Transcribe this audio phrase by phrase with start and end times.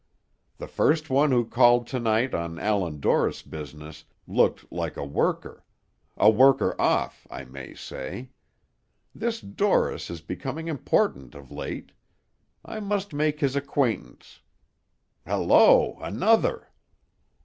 [0.57, 5.63] The first one who called to night on Allan Dorris business looked like a worker;
[6.17, 8.31] a worker off, I may say.
[9.13, 11.91] This Dorris is becoming important of late.
[12.65, 14.39] I must make his acquaintance.
[15.27, 15.99] Hello!
[16.01, 16.69] Another!"